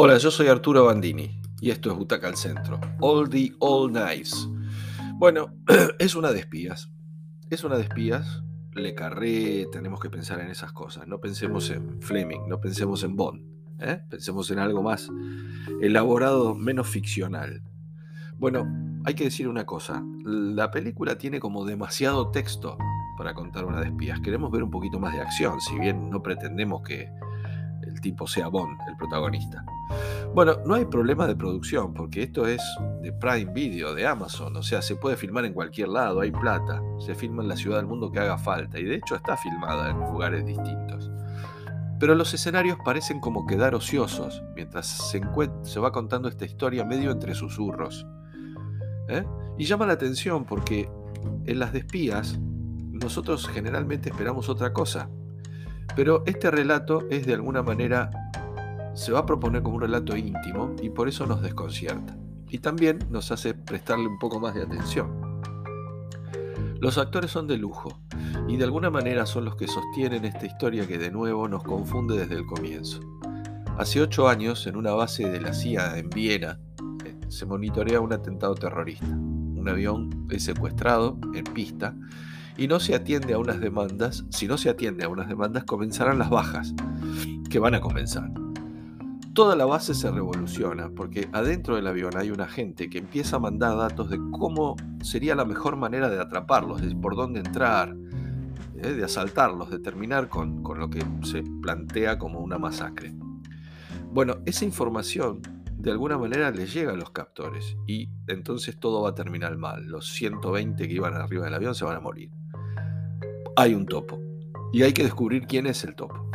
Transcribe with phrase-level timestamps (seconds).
[0.00, 1.28] Hola, yo soy Arturo Bandini
[1.60, 2.78] y esto es Butaca al Centro.
[3.00, 4.48] All the All Knives.
[5.14, 5.56] Bueno,
[5.98, 6.92] es una de espías.
[7.50, 8.44] Es una de espías.
[8.74, 11.08] Le carré, tenemos que pensar en esas cosas.
[11.08, 13.42] No pensemos en Fleming, no pensemos en Bond.
[13.80, 14.00] ¿eh?
[14.08, 15.10] Pensemos en algo más
[15.82, 17.64] elaborado, menos ficcional.
[18.36, 18.68] Bueno,
[19.04, 20.04] hay que decir una cosa.
[20.24, 22.78] La película tiene como demasiado texto
[23.16, 24.20] para contar una de espías.
[24.20, 27.08] Queremos ver un poquito más de acción, si bien no pretendemos que
[27.82, 29.64] el tipo sea Bond, el protagonista.
[30.34, 32.62] Bueno, no hay problema de producción, porque esto es
[33.02, 36.82] de Prime Video, de Amazon, o sea, se puede filmar en cualquier lado, hay plata,
[36.98, 39.90] se filma en la ciudad del mundo que haga falta, y de hecho está filmada
[39.90, 41.10] en lugares distintos.
[41.98, 47.34] Pero los escenarios parecen como quedar ociosos, mientras se, va contando esta historia medio entre
[47.34, 48.06] susurros.
[49.08, 49.24] ¿eh?
[49.56, 50.88] Y llama la atención porque
[51.44, 52.38] en las de espías
[52.92, 55.08] nosotros generalmente esperamos otra cosa.
[55.96, 58.10] Pero este relato es de alguna manera,
[58.98, 62.16] se va a proponer como un relato íntimo y por eso nos desconcierta.
[62.48, 65.40] Y también nos hace prestarle un poco más de atención.
[66.80, 68.00] Los actores son de lujo
[68.48, 72.18] y de alguna manera son los que sostienen esta historia que de nuevo nos confunde
[72.18, 72.98] desde el comienzo.
[73.78, 76.58] Hace ocho años, en una base de la CIA en Viena,
[77.04, 79.06] eh, se monitorea un atentado terrorista.
[79.06, 81.94] Un avión es secuestrado en pista
[82.56, 86.18] y no se atiende a unas demandas, si no se atiende a unas demandas, comenzarán
[86.18, 86.74] las bajas,
[87.48, 88.28] que van a comenzar.
[89.38, 93.38] Toda la base se revoluciona porque adentro del avión hay un agente que empieza a
[93.38, 97.96] mandar datos de cómo sería la mejor manera de atraparlos, de por dónde entrar,
[98.74, 103.14] eh, de asaltarlos, de terminar con, con lo que se plantea como una masacre.
[104.10, 105.40] Bueno, esa información
[105.72, 109.86] de alguna manera les llega a los captores y entonces todo va a terminar mal.
[109.86, 112.32] Los 120 que iban arriba del avión se van a morir
[113.58, 114.20] hay un topo.
[114.72, 116.30] Y hay que descubrir quién es el topo.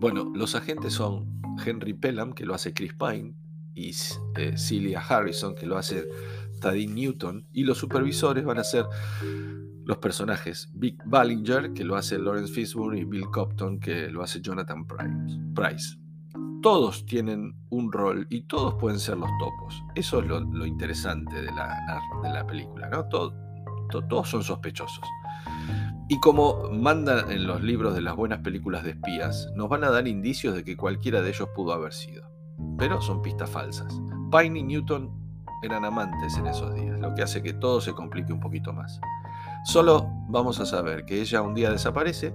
[0.00, 3.34] Bueno, los agentes son Henry Pelham, que lo hace Chris Pine,
[3.74, 3.90] y
[4.36, 6.08] eh, Celia Harrison, que lo hace
[6.60, 8.86] Tadine Newton, y los supervisores van a ser
[9.84, 14.40] los personajes Vic Ballinger, que lo hace Lawrence Fishburne, y Bill Copton, que lo hace
[14.40, 14.86] Jonathan
[15.54, 15.98] Price.
[16.62, 19.82] Todos tienen un rol y todos pueden ser los topos.
[19.94, 23.06] Eso es lo, interesante de la, de la película, ¿no?
[23.08, 25.04] todos son sospechosos.
[26.08, 29.90] Y como manda en los libros de las buenas películas de espías, nos van a
[29.90, 32.30] dar indicios de que cualquiera de ellos pudo haber sido.
[32.78, 34.00] Pero son pistas falsas.
[34.30, 35.10] Pine y Newton
[35.62, 39.00] eran amantes en esos días, lo que hace que todo se complique un poquito más.
[39.64, 42.32] Solo vamos a saber que ella un día desaparece,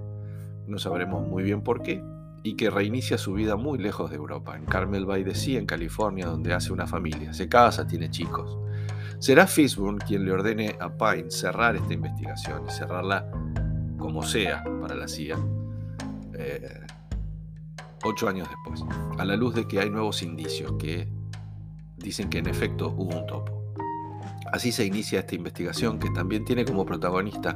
[0.66, 2.04] no sabremos muy bien por qué,
[2.42, 5.66] y que reinicia su vida muy lejos de Europa, en Carmel by the Sea, en
[5.66, 8.58] California, donde hace una familia, se casa, tiene chicos.
[9.18, 13.30] Será Fishburne quien le ordene a Pine cerrar esta investigación y cerrarla
[14.02, 15.38] como sea para la CIA,
[16.34, 16.80] eh,
[18.02, 18.84] ocho años después,
[19.16, 21.08] a la luz de que hay nuevos indicios que
[21.96, 23.62] dicen que en efecto hubo un topo.
[24.52, 27.54] Así se inicia esta investigación que también tiene como protagonista,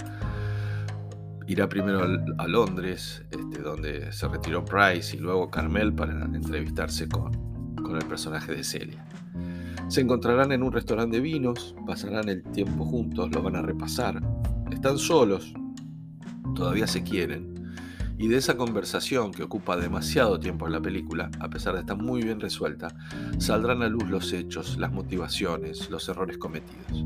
[1.48, 2.06] irá primero
[2.38, 8.04] a Londres, este, donde se retiró Price, y luego Carmel para entrevistarse con, con el
[8.06, 9.04] personaje de Celia.
[9.88, 14.22] Se encontrarán en un restaurante de vinos, pasarán el tiempo juntos, lo van a repasar.
[14.70, 15.52] Están solos,
[16.56, 17.54] todavía se quieren,
[18.18, 21.96] y de esa conversación que ocupa demasiado tiempo en la película, a pesar de estar
[21.96, 22.96] muy bien resuelta,
[23.38, 27.04] saldrán a luz los hechos, las motivaciones, los errores cometidos.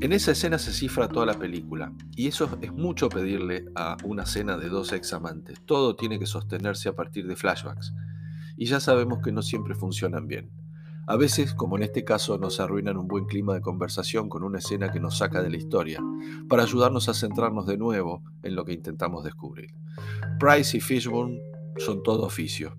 [0.00, 4.24] En esa escena se cifra toda la película, y eso es mucho pedirle a una
[4.24, 5.60] escena de dos ex amantes.
[5.64, 7.94] Todo tiene que sostenerse a partir de flashbacks,
[8.56, 10.50] y ya sabemos que no siempre funcionan bien.
[11.08, 14.58] A veces, como en este caso, nos arruinan un buen clima de conversación con una
[14.58, 16.02] escena que nos saca de la historia,
[16.48, 19.72] para ayudarnos a centrarnos de nuevo en lo que intentamos descubrir.
[20.40, 21.40] Price y Fishburne
[21.78, 22.76] son todo oficio.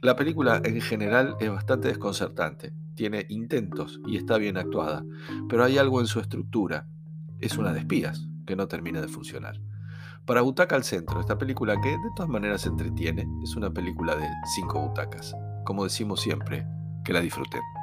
[0.00, 5.04] La película en general es bastante desconcertante, tiene intentos y está bien actuada,
[5.48, 6.88] pero hay algo en su estructura.
[7.38, 9.60] Es una de espías que no termina de funcionar.
[10.26, 14.26] Para Butaca al Centro, esta película que de todas maneras entretiene, es una película de
[14.56, 15.34] cinco butacas.
[15.64, 16.66] Como decimos siempre,
[17.10, 17.79] que la disfruten.